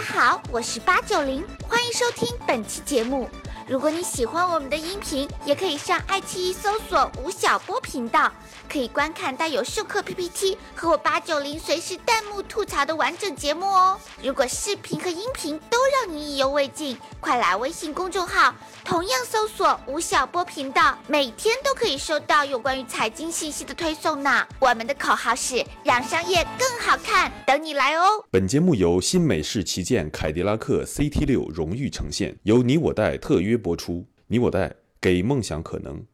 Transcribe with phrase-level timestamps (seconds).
[0.00, 3.28] 家好，我是八九零，欢迎收听本期节目。
[3.70, 8.32] 如果你喜欢我们的音频，也可以上爱奇艺搜索吴晓波频道，
[8.68, 13.96] 可以观看带有授课 PPT 和我八九零随时弹幕吐槽的完整节目哦。
[14.24, 18.52] 如果视频和音频都让你意犹未尽，快来微信公众号，
[18.84, 24.44] 同样搜索吴晓波频道，每天都可以收到有关于财经信息的推送呢。
[24.58, 28.24] 我们的口号是让商业更好看，等你来哦。
[28.32, 34.06] 本节目由新美式旗舰凯迪拉克 CT 六荣誉呈现，由你我贷特约播出。
[34.26, 36.04] 你我贷给梦想可能。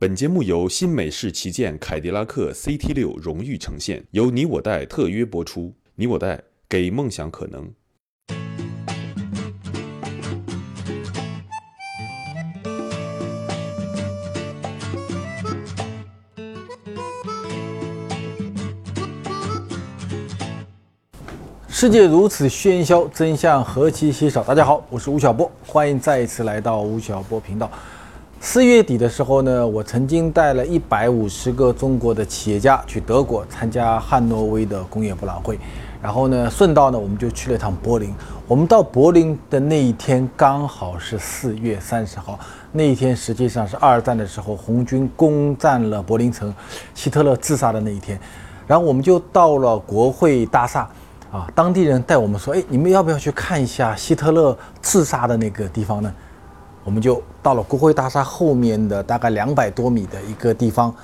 [0.00, 5.74] 本节目由新美式旗舰凯迪拉克 CT 六荣誉呈现，由你我带特约播出。
[5.96, 7.72] 你我带给梦想可能。
[21.80, 24.42] 世界如此喧嚣，真相何其稀少。
[24.42, 27.70] 大家好，我是吴晓波，欢迎再一次来到吴晓波频道。
[28.40, 35.56] 四月底的时候呢，我曾经带了一百五十个中国的企业家去德国参加汉诺威的工业博览会，
[36.02, 38.12] 然后呢，顺道呢，我们就去了一趟柏林。
[38.48, 42.36] 我们到柏林的那一天刚好是四月三十号，
[42.72, 46.52] 那一天实际上是二战的时候红军攻占了柏林城，
[46.92, 48.18] 希特勒自杀的那一天。
[48.66, 50.90] 然后我们就到了国会大厦。
[51.30, 56.12] 啊，当地人带我们说：“哎，你们要不要去看一下希特勒自杀的那个地方呢？”
[56.84, 60.94] 我们就到了国会大厦后面的大概两百多米的一个地方，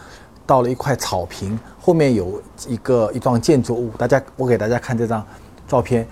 [0.46, 3.90] 到了一块草坪，后面有一个一幢建筑物。
[3.98, 5.22] 大家，我给大家看这张
[5.68, 6.06] 照片，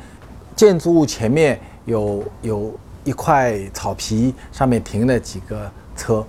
[0.55, 2.75] 建筑物前面有有
[3.05, 6.23] 一块草皮，上面停了几个车。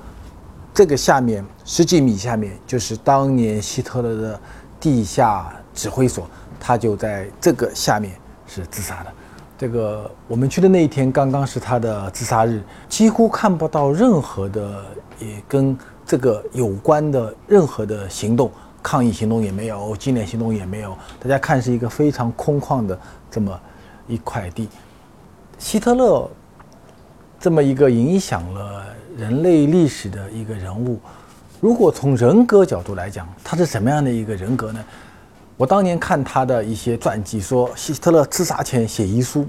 [0.73, 4.39] 这个下面十几米下面就是当年希特勒的
[4.79, 6.25] 地下指挥所。
[6.65, 8.13] 他就在这个下面
[8.47, 9.11] 是自杀的，
[9.57, 14.85] 这个我们去的那一天刚刚是他的自杀日，几乎看不到任何的
[15.19, 18.49] 也跟这个有关的任何的行动，
[18.81, 20.97] 抗议行动也没有，纪念行动也没有。
[21.19, 22.97] 大家看是一个非常空旷的
[23.29, 23.59] 这么
[24.07, 24.69] 一块地。
[25.59, 26.29] 希特勒
[27.41, 28.85] 这么一个影响了
[29.17, 30.97] 人类历史的一个人物，
[31.59, 34.81] 如果从人格角度来讲，他是什么样的一个人格呢？
[35.55, 39.45] 我当年看他的一些传记，说希特勒自杀前写遗书，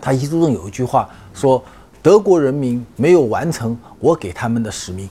[0.00, 1.62] 他遗书中有一句话说
[2.02, 5.08] ：“德国人民没有完成我给他们的使命。”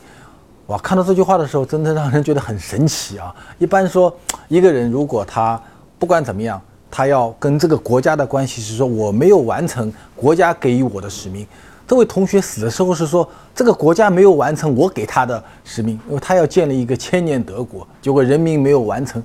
[0.68, 3.34] 哇，看到这句话的时候，真的让人觉得很神奇啊！
[3.58, 4.14] 一般说，
[4.50, 5.60] 一个人如果他
[5.98, 11.48] 不管怎么样，他要跟这个国家的关系是说我没有完成国家给予我的使命。
[11.88, 19.24] 这位同学死的时候是说这个国家没有完成我给他的使命，因为他要建立一个千年德国，结果人民没有完成。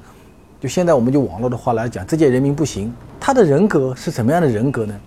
[0.64, 2.90] 就现在，我们就网络的话来讲，这届人民不行。
[3.20, 4.98] 他的人格是什么样的人格呢？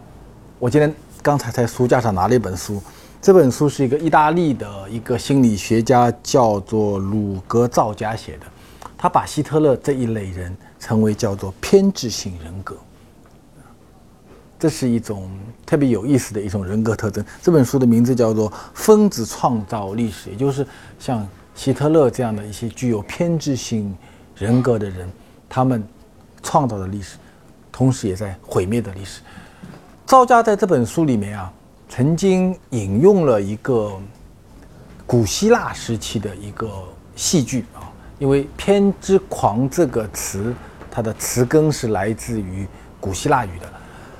[0.59, 2.79] 我今天刚才在书架上拿了一本书，
[3.19, 8.45] 这本书是一个意大利的一个心理学家叫做鲁格造家写的，
[8.95, 12.77] 他把希特勒这一类人称为叫做偏执性人格。
[14.59, 15.27] 这是一种
[15.65, 17.25] 特别有意思的一种人格特征。
[17.41, 20.63] 这本书的名字叫做《疯子创造历史》，也就是
[20.99, 23.97] 像希特勒这样的一些具有偏执性
[24.35, 25.09] 人格的人。
[25.49, 25.83] 他们
[26.43, 27.17] 创造的历史，
[27.71, 29.21] 同时也在毁灭的历史。
[30.05, 31.51] 赵家在这本书里面啊，
[31.89, 33.91] 曾经引用了一个
[35.05, 36.69] 古希腊时期的一个
[37.15, 40.53] 戏剧啊，因为“偏执狂”这个词，
[40.89, 42.67] 它的词根是来自于
[42.99, 43.67] 古希腊语的。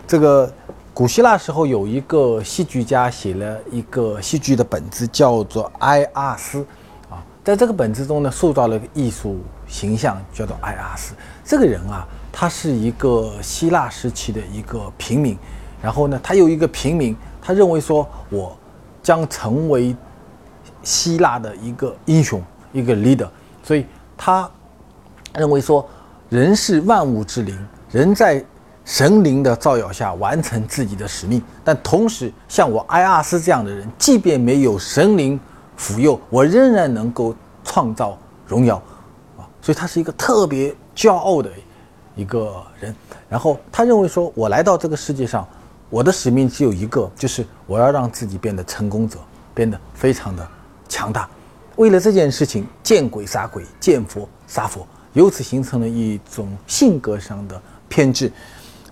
[0.06, 0.52] 这个
[0.94, 6.60] 古希腊时候有一个戏剧家写了一个戏剧的本子，叫做《埃阿斯》，
[7.48, 9.40] 在这个本子中呢，塑造了一个艺术。
[9.70, 11.14] 形象叫做埃阿斯，
[11.46, 15.38] 这个人啊，他是一个希腊时期的一个平民，
[15.82, 18.58] 然后呢，他有一个平民，他认为说，我
[19.02, 19.96] 将成为
[20.84, 22.42] 希腊的一个英雄，
[22.72, 23.28] 一个 leader，
[23.64, 23.86] 所以
[24.18, 24.50] 他
[25.36, 25.86] 认为说，
[26.30, 28.44] 人是万物之灵，人在
[28.86, 35.38] 神灵的照耀下完成自己的使命，但同时像我埃阿斯这样的人，即便没有神灵
[35.76, 37.36] 辅佑，我仍然能够
[37.78, 38.78] 创造荣耀。
[39.38, 41.52] 啊所以他是一个特别骄傲的
[42.16, 42.96] 一个人，
[43.30, 45.48] 然后他认为说，我来到这个世界上，
[45.92, 49.20] 我的使命只有一个，就是我要让自己变得成功者，
[49.54, 50.48] 变得非常的
[50.90, 51.30] 强大。
[51.76, 58.32] 为了这件事情，见鬼杀鬼，见佛杀佛，由此形成了一种性格上的偏执。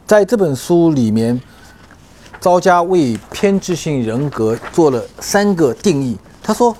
[0.05, 1.41] 在这本书里面，
[2.39, 6.15] 赵家为偏执性人格做了三个定义。
[6.43, 6.77] 他说，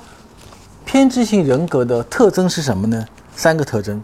[0.96, 3.06] 偏执性人格的特征是什么呢？
[3.36, 4.02] 三个特征。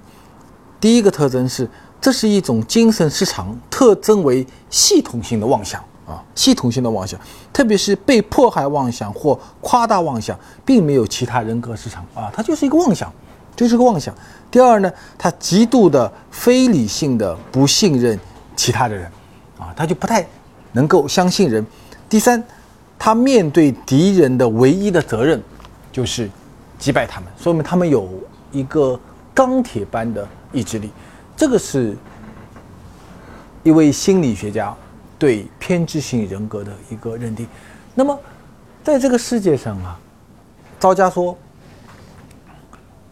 [0.77, 1.65] 第一个特征是，
[2.01, 7.17] 这是一种精神失常，特征为系统性的妄想啊，系统性的妄想，
[7.53, 13.09] 特别是被迫害妄想或夸大妄想，并没有其他人格失常啊，它就是一个妄想，
[13.55, 14.13] 就是个妄想。
[14.51, 18.19] 第二呢，他极度的非理性的不信任
[18.57, 19.09] 其他的人
[19.57, 20.27] 啊，他就不太
[20.73, 21.65] 能够相信人。
[22.09, 22.43] 第三，
[22.99, 25.41] 他面对敌人的唯一的责任
[25.89, 26.29] 就是
[26.81, 28.09] 击败他们，说明他们有
[28.51, 28.99] 一个
[29.33, 30.27] 钢铁般的。
[30.53, 30.89] 意志力，
[31.37, 31.95] 这个是
[33.63, 34.75] 一位心理学家
[35.17, 37.47] 对偏执性人格的一个认定。
[37.95, 38.19] 那么，
[38.83, 39.97] 在这个世界上啊，
[40.77, 41.37] 赵家说，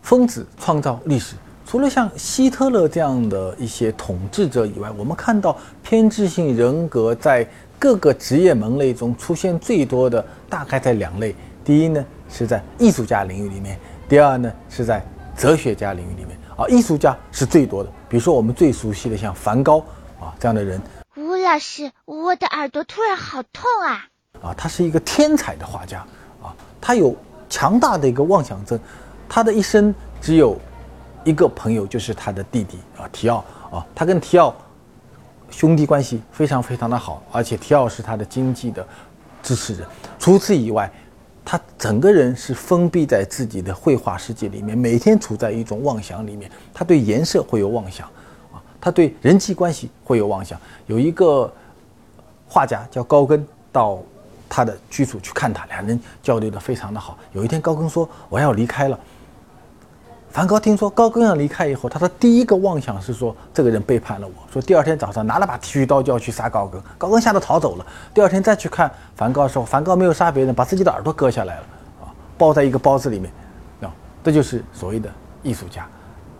[0.01, 7.47] 疯子创造历史，除了像希特勒这样的一些统治者以外，我们看到偏执性人格在
[7.79, 11.33] 各个职业门类中出现最多的，大概在两类：
[11.63, 13.75] 第一呢是在艺术家领域里面；
[14.07, 15.03] 第二呢是在
[15.35, 16.37] 哲学家领域里面。
[16.55, 17.89] 啊，艺术家是最多的。
[18.09, 19.79] 比如说，我们最熟悉的像梵高
[20.19, 20.81] 啊这样的人。
[21.15, 24.05] 吴老师，我的耳朵突然好痛啊！
[24.41, 25.99] 啊，他是一个天才的画家
[26.43, 27.15] 啊，他有
[27.49, 28.77] 强大的一个妄想症。
[29.29, 30.59] 他的一生只有
[31.23, 33.37] 一个朋友，就是他的弟弟啊，提奥
[33.71, 33.85] 啊。
[33.95, 34.53] 他跟提奥
[35.49, 38.85] 兄弟关系非常非常的好，而且提奥是他的经济的
[39.41, 39.87] 支持人。
[40.17, 40.91] 除此以外，
[41.43, 46.49] 他整个人是封闭在自己的绘画世界里面，每天处在一种妄想里面。
[46.73, 48.07] 他对颜色会有妄想，
[48.51, 50.59] 啊，他对人际关系会有妄想。
[50.85, 51.51] 有一个
[52.47, 53.99] 画家叫高更，到
[54.47, 57.17] 他的居处去看他，两人交流的非常的好。
[57.33, 58.99] 有一天，高更说：“我要离开了。”
[60.29, 64.33] 梵高听说高更要离开以后，他的第一个妄想是说这个人背叛了我。
[64.53, 67.85] 说第二天早上拿了把剃须刀就要去杀高更，高更吓得逃走了。
[68.13, 71.63] 第二天再去看梵高的时候，梵高没有杀别人，把自己的耳朵割下来了，
[72.01, 73.31] 啊，包在一个包子里面，
[73.81, 73.91] 啊，
[74.23, 75.09] 这就是所谓的
[75.41, 75.87] 艺术家，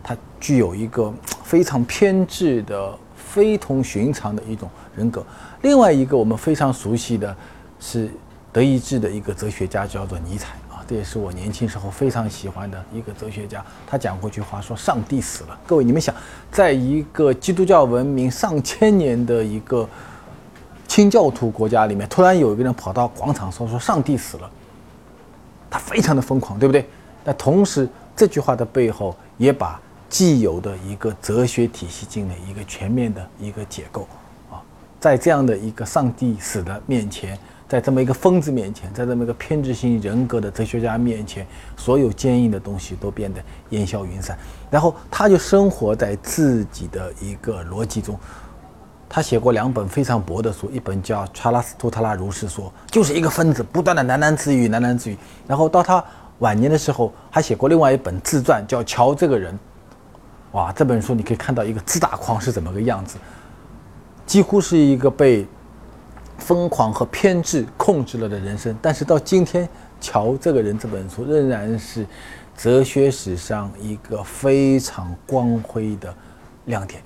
[0.03, 1.11] 他具有一个
[1.43, 5.25] 非常偏执的、非同寻常的一种人格。
[5.63, 7.35] 另外一个我们非常熟悉的
[7.79, 8.07] 是
[8.53, 10.49] 德意志的一个哲学家，叫做尼采。
[10.89, 13.63] 这也是我年轻时候非常喜欢的一个哲学家。
[13.85, 16.15] 他讲过一句话，说：“上帝死了。”各位，你们想，
[16.51, 19.87] 在一个基督教文明上千年的一个
[20.87, 24.49] 清教徒国家里面，突然有一个人跑到广场说：“说上帝死了。”
[25.69, 26.83] 他非常的疯狂，对不对？
[27.23, 34.07] 那同时，这句话的背后也把既有的一个哲学体系进了一个全面的一个解构
[34.49, 34.57] 啊，
[34.99, 37.37] 在这样的一个上帝死的面前。
[37.69, 41.45] 在这么一个疯子面前，在这么一个偏执性人格的哲学家面前，
[41.77, 43.39] 所有坚硬的东西都变得
[43.69, 44.35] 烟消云散。
[44.71, 48.19] 然后他就生活在自己的一个逻辑中。
[49.07, 55.17] 他写过两本非常薄的书，一本叫《查拉斯图特拉如是说》，就是一个疯子，不断的喃喃自语，喃喃自语。
[55.47, 56.03] 然后到他
[56.39, 59.53] 晚年的时候，还写过另外一本自传，叫《乔这个人》。
[60.53, 63.19] 哇，这本书你可以看到一个自大狂是怎么个样子，
[64.25, 65.45] 几乎是一个被。
[66.39, 69.67] 疯狂和偏执控制了的人生，但是到今天，
[70.01, 72.05] 乔这个人这本书仍然是
[72.57, 76.13] 哲学史上一个非常光辉的
[76.65, 77.01] 亮点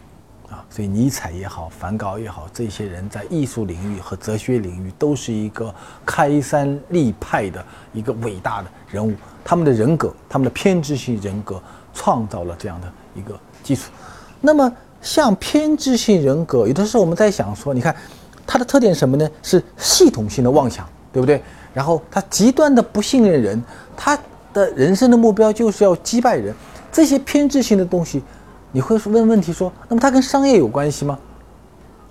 [0.50, 0.64] 啊！
[0.70, 5.74] 所以尼采也好，梵高也好，这些人在艺术领域和哲学领域都是一个
[6.06, 9.14] 开山立派的一个伟大的人物。
[9.44, 11.62] 他们的人格，他们的偏执性人格，
[11.94, 13.92] 创造了这样的一个基础。
[14.40, 14.72] 那么，
[15.02, 17.96] 像偏执性人格，有的时候我们在想说，你看。
[18.46, 19.30] 他的特点什么呢？
[19.42, 21.42] 是系统性的妄想，对不对？
[21.74, 23.64] 然后他极端的不信任人，
[23.98, 24.18] 他
[24.54, 26.54] 的人生的目标就是要击败人。
[26.92, 28.22] 这些偏执性的东西，
[28.72, 31.18] 你会问问题说，那么他跟商业有关系吗？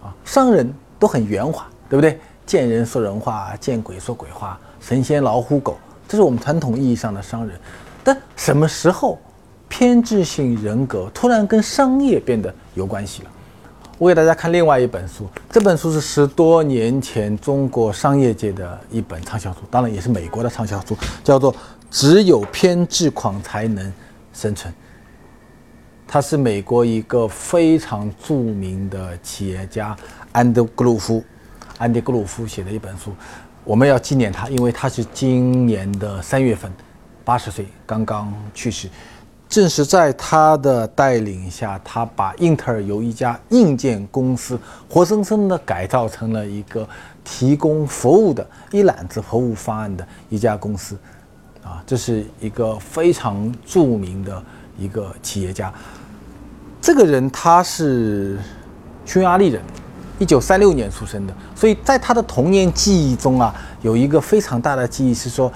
[0.03, 2.19] 啊，商人都很圆滑，对不对？
[2.45, 5.77] 见人说人话，见鬼说鬼话，神仙老虎狗，
[6.09, 7.57] 这是我们传统意义上的商人。
[8.03, 9.17] 但什么时候
[9.69, 13.31] 偏执性人格突然跟商业变得有关系了？
[14.02, 21.52] 我给大家看另外一本书，这本书是十多年前中国商业界的一本畅销书，当然也是美国的畅销书，叫做
[21.88, 23.92] 《只有偏执狂才能
[24.32, 24.75] 生存》。
[26.04, 29.97] 他是美国一个非常著名的企业家
[30.32, 31.23] 安德格鲁夫，
[31.78, 33.12] 安迪格鲁夫写的一本书，
[33.62, 36.73] 我们要纪念他，因为他是今年的三月份，
[37.25, 38.88] 八十岁刚刚去世。
[39.52, 46.88] 正是在他的带领下，他把英特尔由一家硬件公司活生生的改造成了一个
[47.23, 50.97] 提供服务的一揽子服务方案的一家公司，
[51.62, 54.42] 啊，这是一个非常著名的
[54.78, 55.71] 一个企业家。
[56.80, 58.38] 这个人他是
[59.04, 59.61] 匈牙利人，
[60.18, 65.52] 一九三六年出生的，所以在他的童年记忆中啊，有一个非常大的记忆是说，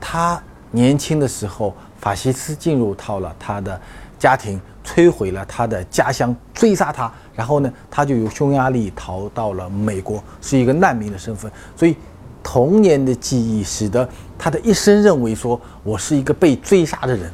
[0.00, 1.76] 他年轻的时候。
[2.04, 3.80] 法西斯进入到了他的
[4.18, 11.50] 家庭，摧毁了他的家乡，追杀他，然后呢，他就由匈牙利逃到了美国，是一个难民的身份。
[11.74, 11.96] 所以，
[12.42, 14.06] 童年的记忆使得
[14.38, 17.32] 他的一生认为说，我是一个被追杀的人。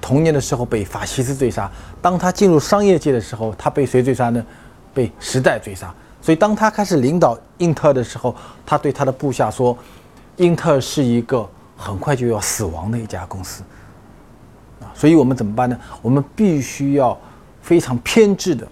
[0.00, 1.70] 童年的时候被法西斯追杀，
[2.02, 4.44] 当他进入商业界的时候，他被谁追杀呢？
[4.92, 5.94] 被时代追杀。
[6.20, 8.34] 所以，当他开始领导英特尔的时候，
[8.66, 9.78] 他对他的部下说
[10.34, 13.62] ：“英特尔是一个很快就要死亡的一家公司。”
[14.94, 15.76] 所以我们怎么办呢？
[16.00, 17.18] 我们必须要
[17.60, 18.66] 非常偏执的、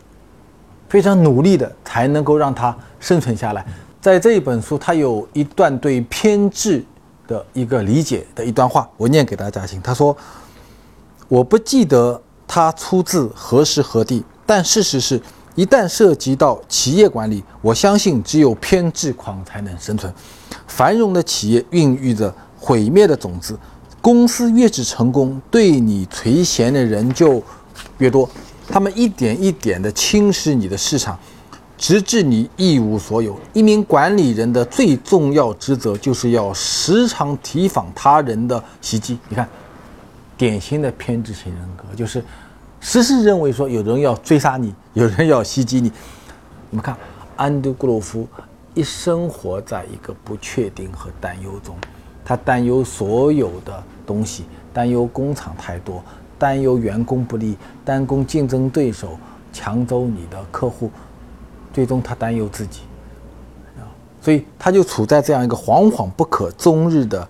[0.89, 3.67] 非常努力的，才能够让它生存下来。
[4.01, 6.85] 在这一本书，它有一段对偏执
[7.27, 9.81] 的一个理解的一段话，我念给大家听。
[9.83, 10.17] 他说
[11.29, 15.21] ：“我不记得它出自何时何地，但事实是。”
[15.55, 20.11] 一旦涉及到企业管理，我相信只有偏执狂才能生存。
[20.67, 23.55] 繁荣的企业孕育着毁灭的种子，
[24.03, 27.43] 公司越是成功，对你垂涎的人就
[27.99, 28.29] 越多，
[28.69, 31.19] 他们一点一点地侵蚀你的市场，
[31.79, 33.39] 直至你一无所有。
[33.55, 39.17] 一名管理人的最重要职责就是要时常提防他人的袭击。
[39.29, 39.49] 你看，
[40.37, 42.23] 典型的偏执型人格就是。
[42.85, 45.89] 时时认为说有人要追杀你，有人要袭击你。
[46.69, 46.97] 你们看
[47.37, 48.27] 安德古鲁夫
[48.75, 51.77] 一生活在一个不确定和担忧中，
[52.25, 56.03] 他担忧所有的东西，担忧工厂太多，
[56.39, 59.19] 担忧员工不利，担忧竞争对手
[59.53, 60.91] 抢走你的客户，
[61.73, 62.83] 最终他担忧自己
[63.79, 63.85] 啊，
[64.21, 67.27] 所以他就处在这样一个惶惶不可终日的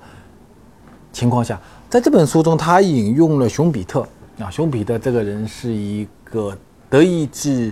[1.12, 1.60] 情况下。
[1.88, 4.06] 在这本书中，他引用了熊彼特。
[4.38, 6.56] 啊，熊彼特这个人是一个
[6.88, 7.70] 德意志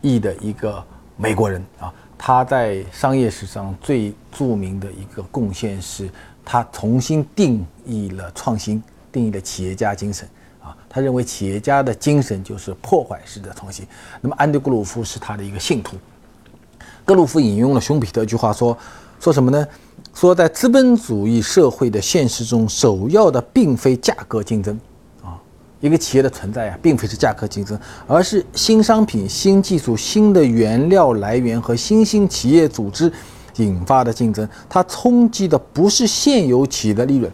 [0.00, 0.82] 裔的一个
[1.16, 6.08] 美国人啊，他在商业史上最著名的一个贡献是，
[6.52, 10.28] 他重新定义了创新，定义了企业家精神
[10.60, 10.76] 啊。
[10.88, 13.86] 他认为企业家的精神就是破坏式的创新。
[14.20, 15.96] 那么安德格鲁夫是他的一个信徒。
[17.04, 18.76] 格鲁夫引用了熊彼特一句话说
[19.20, 19.64] ：“说什么呢？
[20.12, 24.76] 说在资本主义社会的现实中，首要的并非价格竞争
[25.22, 25.38] 啊。”
[25.78, 27.78] 一个企业的存在呀，并非是价格竞争，
[28.08, 33.12] 而是新商品、新技术、新的原料来源和新兴企业组织
[33.64, 34.48] 引发的竞争。
[34.68, 37.30] 它冲击的不是现有企业的利润，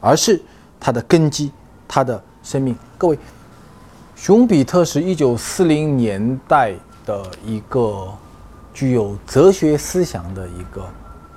[0.00, 0.40] 而是
[0.78, 1.50] 它的根基、
[1.88, 2.76] 它的生命。
[2.98, 3.18] 各位，
[4.14, 6.74] 熊彼特是一九四零年代
[7.06, 8.08] 的一个
[8.72, 10.84] 具有哲学思想的一个。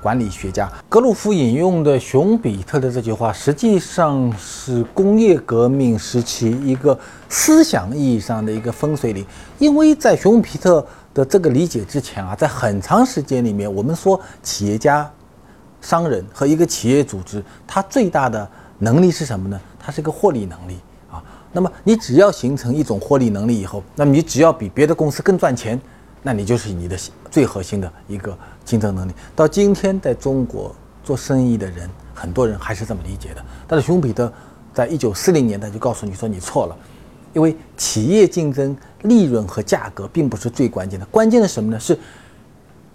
[0.01, 9.25] 管理学家格鲁夫引用的熊彼特的这句话，实际上是工业革命时期一个思想意义上的一个分水岭。
[9.59, 15.09] 因为在熊彼特的这个理解之前啊，在很长时间里面，我们说企业家、
[15.81, 19.59] 商人和一个企业组织，它最大的能力是什么呢？
[19.79, 20.79] 它是一个获利能力
[21.11, 21.23] 啊。
[21.51, 25.79] 那么你只要形成一种获利能力以后，那么你只要比别的公司更赚钱。
[26.25, 26.97] 那你就是你的
[27.29, 29.11] 最核心的一个竞争能力。
[29.35, 33.43] 到今天，在中国做生意的人，很多人还是这么理解的。
[33.67, 34.31] 但是熊彼特
[34.73, 36.77] 在一九四零年代就告诉你说你错了，
[37.33, 41.79] 因为企业竞争利润和价格并不是最关键的，关键的是什么呢？
[41.79, 41.97] 是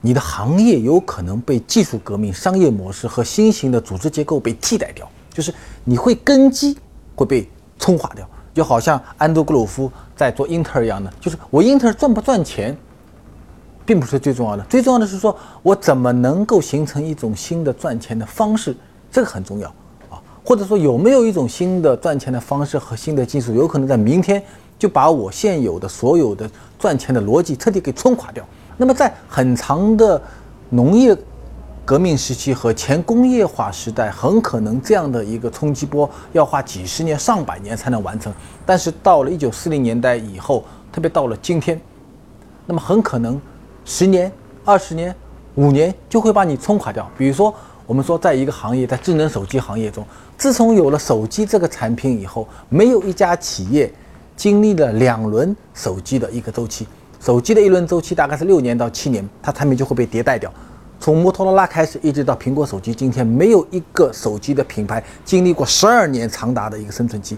[0.01, 5.53] 你的行业有可能被技术革命、商业模式和新型的组织结构被替代掉，就是
[5.85, 6.79] 你会根基
[7.15, 12.77] 会被冲垮掉，就好像安德格鲁夫在做英特尔一样的，就是我英特尔赚不赚钱？
[13.85, 18.77] 并不是最重要的，最重要的是说我怎么能够形成一种新的赚钱的方式，
[19.11, 19.75] 这个很重要。
[20.49, 24.43] 或者说有没有一种新的赚钱的方式和新的技术，有可能在明天
[24.79, 28.43] 就把我现有的所有的赚钱的逻辑彻底给冲垮掉。
[28.79, 30.19] 那么在很长的
[30.71, 31.15] 农业
[31.85, 38.33] 革命时期和前工业化时代，很可能这样的一个冲击波要花几十年、上百年才能完成。
[38.65, 41.79] 但是到了一九四零年代以后，特别到了今天，
[42.65, 43.39] 那么很可能。
[43.85, 44.33] 十年、
[44.65, 45.15] 二十年、
[45.57, 47.07] 五年就会把你冲垮掉。
[47.19, 47.55] 比如说，
[47.87, 50.03] 我们说，在一个行业，在智能手机行业中，
[50.39, 53.93] 自从有了手机这个产品以后，没有一家企业
[54.37, 56.87] 经历了两轮手机的一个周期。
[57.21, 60.49] 手机的一轮周期大概是六年到七年，它产品就会被迭代掉。
[61.01, 67.37] 从摩托罗拉开始，一直到苹果手机，今天没有一个手机的品牌经历过十二年长达的一个生存期。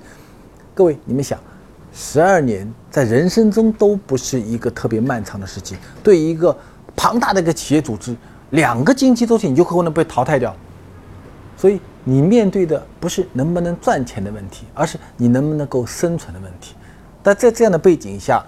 [0.74, 1.38] 各位，你们想？
[1.94, 5.74] 十二年在人生中都不是一个特别漫长的时期。
[6.02, 6.54] 对于一个
[6.94, 8.14] 庞大的一个企业组织，
[8.50, 10.54] 两个经济周期你就可能被淘汰掉。
[11.60, 16.74] 所以你面对的不是能不能赚钱的问题，而是你能不能够生存的问题。
[17.22, 18.42] 但在这样的背景下，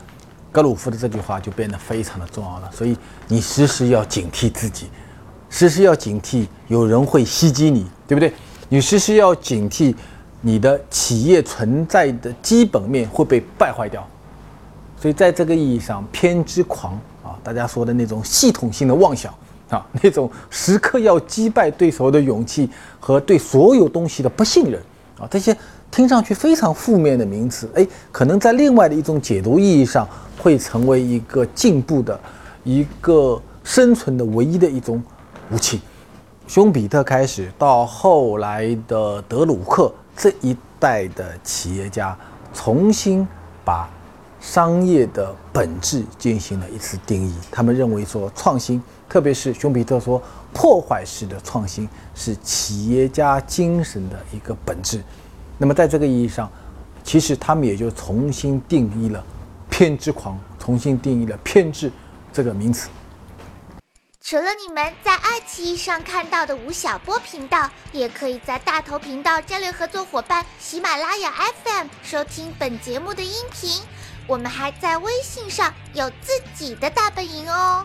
[0.50, 2.70] 格鲁夫的这句话就变得非常的重要了。
[2.72, 2.96] 所以
[3.28, 4.86] 你时时要警惕自己，
[5.50, 8.32] 时时要警惕有人会袭击你，对不对？
[8.68, 9.94] 你时时要警惕。
[10.44, 14.04] 你的企业存在的基本面会被败坏掉。
[15.00, 19.32] 所以在这个意义上，偏执狂啊，大家说的那种系统性的妄想
[19.72, 22.68] 啊， 那种时刻要击败对手的勇气
[23.00, 24.80] 和对所有东西的不信任
[25.18, 25.56] 啊，这些
[25.90, 30.06] 听上去非常负面的名词，哎，可能在另外的一种解读意义上，
[30.38, 32.18] 会成为一个进步的、
[32.64, 35.02] 一个生存的唯一的一种
[35.50, 35.80] 武器。
[36.46, 42.14] 熊彼特开始到后来的德鲁克这一代的企业家，
[42.52, 43.26] 重新
[43.64, 43.88] 把。
[44.42, 50.20] 商业的本质进行了一次定义，他们认为说创新，特别是熊彼特说
[50.52, 55.00] 破坏式的创新是企业家精神的一个本质。
[55.58, 56.50] 那么在这个意义上，
[57.04, 59.24] 其实他们也就重新定义了
[59.70, 61.90] 偏执狂，重新定义了偏执
[62.32, 62.88] 这个名词。
[64.20, 71.32] 除了你们在爱奇艺上看到的吴晓波频道，也可以在大头频道战略合作伙伴喜马拉雅
[71.64, 73.70] FM 收听本节目的音频。
[74.28, 77.84] 我们还在微信上有自己的大本营哦，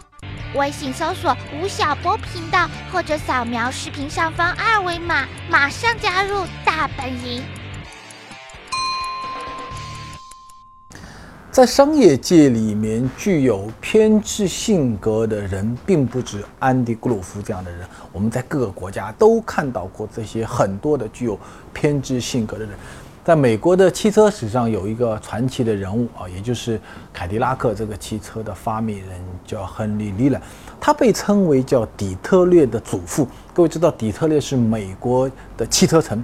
[0.56, 7.44] 微信搜索吴晓波频道，或者扫描视频上方二维码，马上加入大本营。
[11.50, 17.88] 在商业界里面，具有偏执性格的人，并不止安迪·格鲁夫这样的人。
[18.13, 21.38] 我们在各个国家都看到过这些很多的具有
[21.74, 22.77] 偏执性格的人。
[23.27, 26.79] 在美国的汽车史上有一个传奇的人物啊，也就是
[27.12, 30.41] 凯迪拉克这个汽车的发明人，叫亨利·利兰。
[30.79, 33.27] 他被称为叫底特律的祖父。
[33.53, 36.24] 各位知道，底特律是美国的汽车城，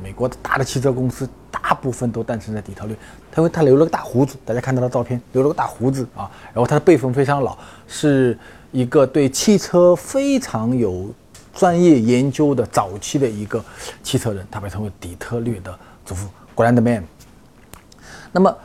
[0.00, 2.94] 美国的大的汽车公司大部分都诞生在底特律。
[3.32, 6.30] 他因为他留了个大胡子，大家看到的照片，留了个大胡子啊。
[6.52, 7.58] 然后他的辈分非常老，
[7.88, 8.38] 是
[8.70, 11.12] 一个对汽车非常有
[11.52, 13.60] 专业研究的早期的一个
[14.04, 14.46] 汽车人。
[14.52, 16.28] 他被称为底特律的祖父。
[16.54, 17.04] Grand Man，
[18.32, 18.56] 那么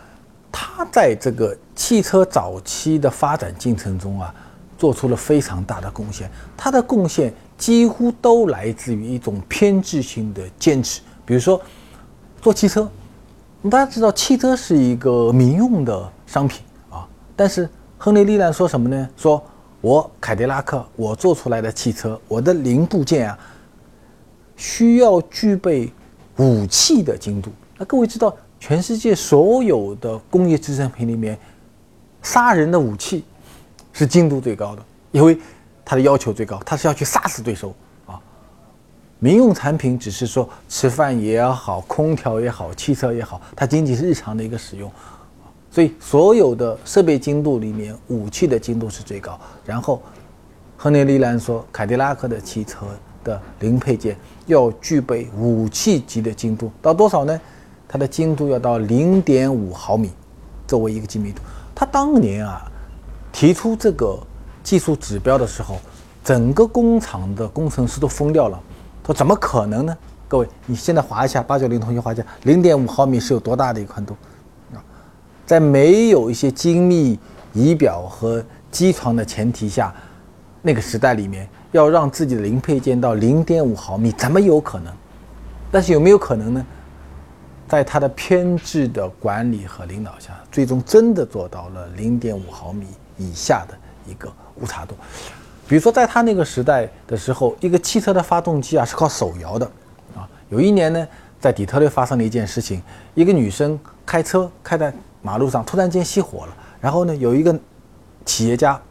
[0.51, 4.33] 他在这个汽车早期的发展进程中啊，
[4.77, 6.29] 做出了非常大的贡献。
[6.57, 11.01] 他的贡献几乎都来自于一种偏执性的坚持。
[11.25, 11.61] 比如说，
[12.41, 12.89] 做汽车，
[13.69, 19.09] 大家知道汽车是一个民用的商品啊，但是亨利·利兰说什么呢？
[19.15, 19.43] 说
[19.81, 23.39] 我凯迪拉克，我做出来的汽车，我的零部件啊，
[24.55, 25.91] 需要具备
[26.37, 27.51] 武器的精度。
[27.79, 31.39] 那各位知道，全世界所有的工业制成品里面，
[32.21, 33.23] 杀人的武器
[33.93, 35.39] 是精度最高的，因为
[35.85, 37.73] 它的要求最高，它是要去杀死对手
[38.05, 38.19] 啊。
[39.19, 44.91] 民用产品只是说吃饭也好，空调也好，汽车也好，它仅仅是日常的一个使用。
[45.71, 49.39] 所以所有的设备精度里面，武器的精度是最高。
[49.65, 50.01] 然后，
[50.75, 52.85] 亨利·利兰说，凯迪拉克的汽车
[53.23, 57.39] 的零配件要具备武器级的精度，到多少呢？
[57.91, 60.11] 它的精度要到零点五毫米，
[60.67, 61.41] 作为一个精密度。
[61.73, 62.61] 他当年啊
[63.31, 64.15] 提出这个
[64.63, 65.79] 技术指标的时候，
[66.23, 68.61] 整个工厂的工程师都疯掉了。
[69.03, 69.97] 说怎么可能呢？
[70.27, 74.15] 各位，你现在划一下，八九零同学划一下，零点五毫米是有多大的一个宽度
[74.71, 74.77] 啊？
[75.47, 77.17] 在没有一些精密
[77.53, 79.91] 仪表和机床的前提下，
[80.61, 84.93] 那个时代里面要让自己的零配件到零点五毫米，怎么有可能？
[85.71, 86.63] 但是有没有可能呢？
[87.69, 93.77] 在他的偏执的管理和领导下，最终真的做到了零点五毫米以下的
[94.07, 94.95] 一个误差度。
[95.67, 99.67] 比如说，在他那个时代的时候，一个汽车的发动机啊是靠手摇的
[100.15, 100.27] 啊。
[100.49, 101.07] 有一年呢，
[101.39, 102.81] 在底特律发生了一件事情，
[103.13, 106.57] 一个女生开车开在马路上，突然间熄火了。
[106.81, 107.55] 然后呢，有一个
[108.25, 108.81] 企业家，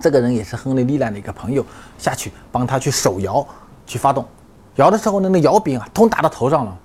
[0.00, 1.64] 这个人也是亨利·利兰的一个朋友，
[1.98, 3.46] 下去帮他去手摇
[3.86, 4.26] 去发动。
[4.74, 6.76] 摇的时候呢，那摇柄啊，通打到头上了。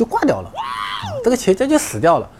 [0.00, 2.30] 就挂掉了，啊，这个企业家就死掉了。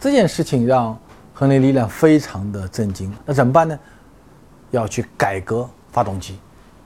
[0.00, 0.98] 这件事情让
[1.32, 3.14] 亨利·利量非常的震惊。
[3.24, 3.78] 那怎么办呢？
[4.72, 6.36] 要去改革发动机，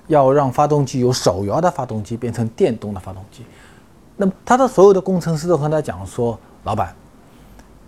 [0.07, 3.43] 要让发动机由手摇的发动机变成电动的发动机。
[4.19, 6.95] 那么他的所有的工程师都和他讲说：“老板，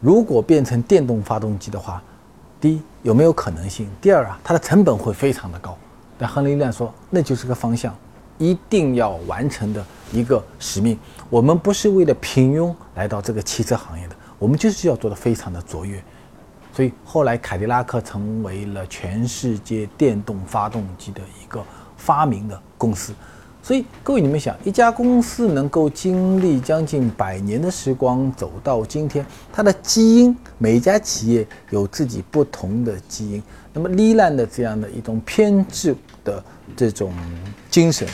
[0.00, 2.02] 如果变成电动发动机的话，
[2.58, 3.86] 第一有没有可能性？
[4.00, 5.76] 第二啊，它的成本会非常的高。”
[6.16, 7.94] 但亨利·利量说：“那就是个方向。”
[8.38, 10.98] 一定要完成的一个使命。
[11.30, 16.02] 我们不是为了平庸来到这个汽车行业的，我们就是要做的非常的卓越。
[16.72, 21.64] 所以后来凯迪拉克成为了全世界电动发动机的一个
[21.96, 23.12] 发明的公司。
[23.62, 33.42] 所以各位，你们想，一家公司能够经历将近百年的时光走到今天，它的基因，每一家企业有自己不同的基因。
[33.72, 36.42] 那么，利兰的这样的一种偏执的
[36.74, 37.12] 这种
[37.70, 38.08] 精神。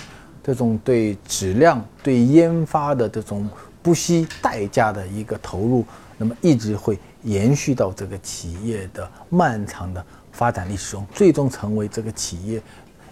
[0.47, 3.51] 这种对质量、对研发的这种
[3.83, 5.85] 不惜代价的一个投入，
[6.17, 12.63] 那么一直会延续到这个企业的漫长的发展历史中，最终成为这个企业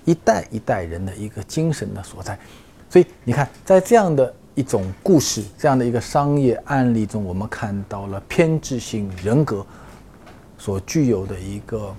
[0.04, 2.38] 一代一代人的一个精神的所在。
[2.88, 9.66] 所以你看，在这样的一种故事、这样的一个商业案例中，我们看到了偏执性人格
[10.56, 11.92] 所具有的一个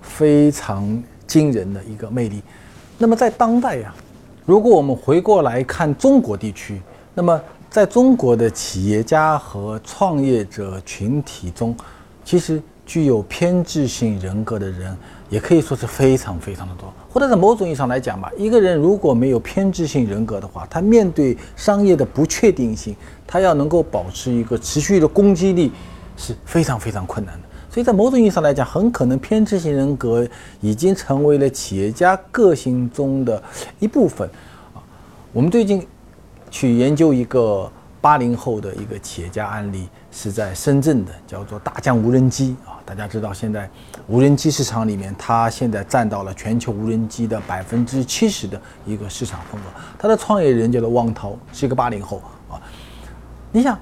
[0.00, 2.42] 非常惊人的一个魅力。
[2.96, 3.94] 那么在当代呀，
[4.50, 6.82] 如果我们回过来看中国地区，
[7.14, 11.72] 那么在中国的企业家和创业者群体中，
[12.24, 14.96] 其实具有偏执性人格的人，
[15.28, 16.92] 也可以说是非常非常的多。
[17.08, 22.96] 或者在某种意义上来讲吧，一个人如果没有偏执性人格的话，他面对商业的不确定性，
[23.28, 25.70] 他要能够保持一个持续的攻击力
[26.16, 27.49] 是非常非常困难的。
[27.70, 30.26] 所以在某种意义上来讲，很可能偏执型人格
[30.60, 33.40] 已经成为了企业家个性中的
[33.78, 34.28] 一部分。
[34.74, 34.82] 啊，
[35.32, 35.86] 我们最近
[36.50, 42.82] 去研究一个八零后的一个企业家案例，是在深圳的，叫做大疆无人机啊。
[42.84, 43.70] 大家知道，现在
[44.08, 49.64] 无人机市场里面，它现在占到了全球无人机的百分之七十的一个市场份额。
[49.96, 52.58] 它的创业人叫做汪涛，是一个八零后啊。
[53.52, 53.78] 你想，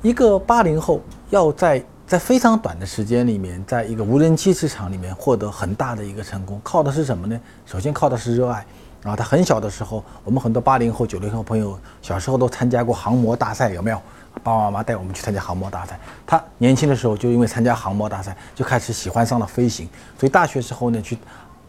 [0.00, 7.38] 一个八零后要在在非常短的时间里面，在一个无人机市场里面获得很大的一个成功，靠的是什么呢？
[7.66, 8.64] 首先靠的是热爱。
[9.02, 14.00] 然后他很小的时候，我们很多八零后、九零后朋友小时候都参加过航模大赛，有没有？
[14.44, 19.88] 爸爸妈妈带我们去参加航模大赛，他年轻的时候就因为参加航模大赛，就开始喜欢上了飞行。
[20.18, 21.18] 所以大学时候呢，去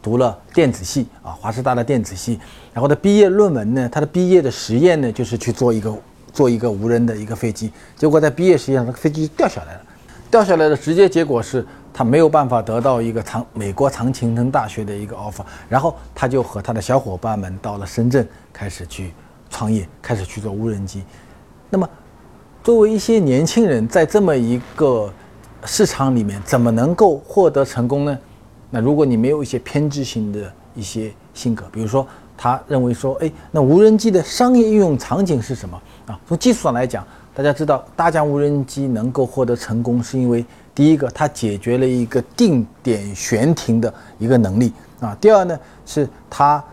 [0.03, 2.39] 读了电子系啊，华师大的电子系。
[2.73, 5.95] 然后他毕业论文呢，他的毕业的实验呢，就是去做一个
[6.31, 7.71] 做一个无人的一个飞机。
[7.95, 9.81] 结果在毕业实验上，那个飞机就掉下来了。
[10.29, 15.43] 掉下来的直接结果是他没有办法得到一个长美国常青藤大学的一个 offer。
[15.67, 19.13] 然后他就和他的小伙伴们到了深圳，开始去
[19.49, 21.03] 创业，开始去做无人机。
[21.69, 21.87] 那么。
[22.63, 25.09] 作为一些年轻人，在这么一个
[25.63, 28.19] 市场里面，怎么能够获得成功呢？
[28.69, 36.19] 那如果你没有一些偏执性的一些性格，比如说他认为说，哎，那无人机的商业应用场景是什么啊？
[36.27, 37.07] 从技术上来讲，
[37.37, 46.63] 大家知道大疆无人机能够获得成功，是因为第一个，它解决了一个定点悬停的一个能力啊；第二呢，是它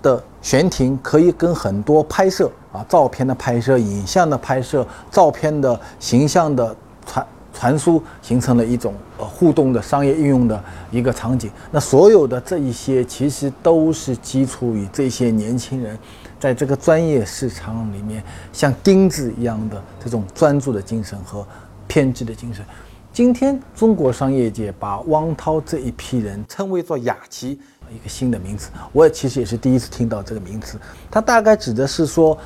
[0.00, 2.48] 的悬停可以跟很多拍摄。
[2.72, 11.50] 啊，照片的拍摄、影像的拍摄、照片的形象的传传输，形成了一种呃互动的商业应用的一个场景。
[11.72, 15.98] 那所有的这一些，其实都是基础于这些年轻人
[16.40, 21.46] 在这个专业市场里面像钉子一样的这种专注的精神和
[21.86, 22.64] 偏执的精神。
[23.12, 27.60] 今天中国商业界把汪涛这一批人称为做“雅琪”，
[27.94, 28.70] 一个新的名词。
[28.92, 30.78] 我其实也是第一次听到这个名词，
[31.10, 32.36] 它大概指的是说。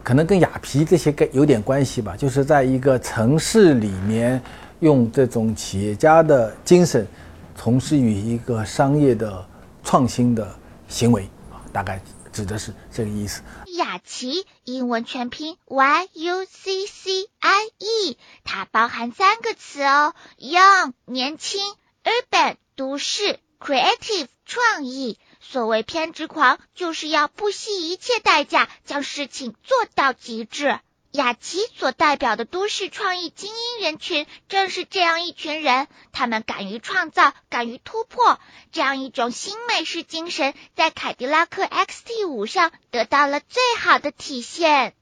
[0.00, 4.40] 可能跟雅皮这些个有点关系吧，就是在一个城市里面，
[4.80, 7.06] 用这种企业家的精神，
[7.54, 9.44] 从事于一个商业的
[9.82, 10.48] 创新的
[10.86, 11.28] 行为，
[11.72, 12.00] 大概
[12.38, 13.42] 指的是这个意思。
[13.66, 21.60] 雅琪英文全拼 Y U C C I E，它包含三个词哦：young 年轻
[22.04, 25.18] ，urban 都市，creative 创意。
[25.40, 30.78] 所谓偏执狂，就是要不惜一切代价将事情做到极致。
[31.18, 35.88] 雅琪所代表的都市创意精英人群，正是这样一群人。
[36.12, 38.38] 他们敢于创造，敢于突破，
[38.70, 44.94] 这样一种新美式精神，在凯迪拉克 XT 五上得到了最好的体现。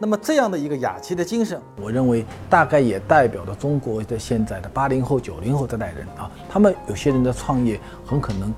[0.00, 6.28] 那么，这样的一个雅琪的精神，我认为大概也代表了中国的现在的八零后、九零后这代人啊。
[6.50, 8.52] 他们有些人的创业，很可能。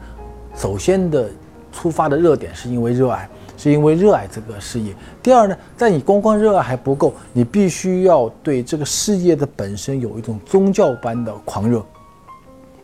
[0.56, 1.30] 首先的
[1.70, 4.94] 出发的热点是因为热爱，是因为热爱这个事业。
[5.22, 11.84] 第二呢，在你光光热爱还不够，你必须要对这个事业的本身有一种宗教般的狂热，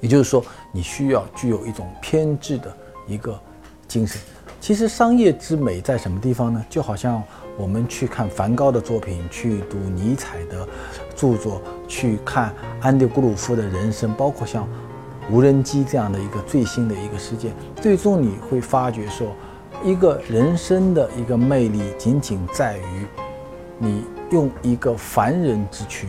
[0.00, 2.74] 也就是说，你需要具有一种偏执的
[3.06, 3.38] 一个
[3.88, 4.20] 精神。
[4.60, 6.64] 其实商业之美在什么地方呢？
[6.68, 7.22] 就好像
[7.56, 10.68] 我们去看梵高的作品，去读尼采的
[11.16, 14.68] 著作，去看安迪·古鲁夫的人生，包括像。
[15.30, 19.28] 无人机这样的一个最新的一个事件，最终你会发觉说，
[19.82, 23.06] 一个人生的一个魅力，仅仅在于
[23.78, 26.06] 你用一个凡人之躯，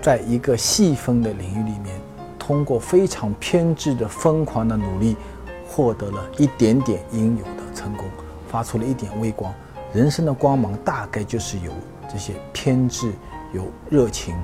[0.00, 2.00] 在一个细分的领域里面，
[2.38, 5.14] 通过非常偏执的疯狂的努力，
[5.68, 8.06] 获得了一点点应有的成功，
[8.48, 9.52] 发出了一点微光。
[9.92, 11.72] 人生的光芒大概就是由
[12.10, 13.12] 这些偏执、
[13.52, 14.34] 有热情、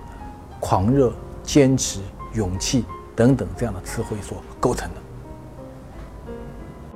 [0.61, 1.11] 狂热、
[1.43, 2.01] 坚持、
[2.35, 2.85] 勇气。
[3.15, 5.02] 等等这样的词汇所构成的。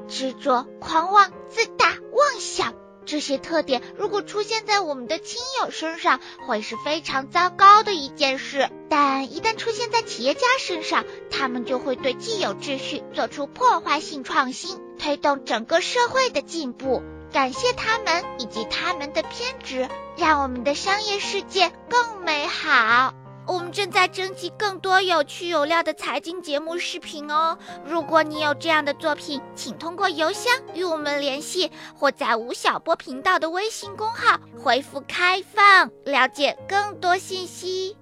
[0.09, 17.03] 执着、狂妄、自大、妄想，这些特点如果出现在我们的亲友身上，会是非常糟糕的一件事；但一旦出现在企业家身上，他们就会对既有秩序做出破坏性创新，推动整个社会的进步。
[17.33, 23.26] 感谢他们以及他们的偏执，让我们的商业世界更美好。
[23.47, 27.57] 我们正在征集更多有趣有料的财经节目视频哦。
[27.85, 37.97] 如果你有这样的作品，请通过邮箱与我们联系，或在吴晓波频道的微信公号回复“开放”了解更多信息。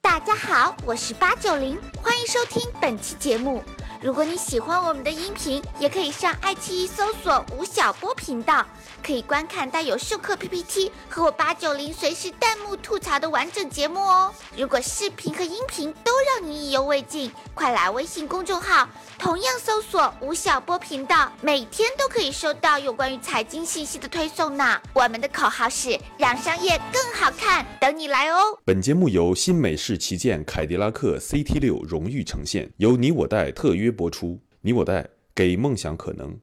[0.00, 3.60] 大家好，我是八九零，欢迎收听本期节目。
[4.02, 8.66] 如果你喜欢我们的音频，也可以上爱奇艺搜索吴晓波频道，
[9.04, 14.32] 可以观看带有授课 PPT 和我八九零随时弹幕吐槽的完整节目哦。
[14.56, 24.80] 如果视频和音频都让你意犹未尽，快来微信公众号，同样搜索吴晓波频道，每天都可以收到有关于财经信息的推送呢。
[24.94, 28.58] 我们的口号是让商业更好看，等你来哦。
[28.64, 34.40] 本节目由新美式旗舰凯迪拉克 CT 六荣誉呈现，由你我贷特约播出。
[34.60, 36.38] 你我贷给梦想可能。